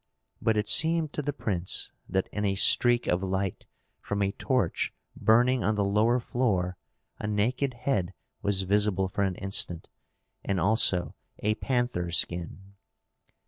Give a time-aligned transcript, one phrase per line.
[0.41, 3.67] But it seemed to the prince that in a streak of light
[3.99, 6.75] from a torch burning on the lower floor
[7.19, 9.89] a naked head was visible for an instant,
[10.43, 12.73] and also a panther skin.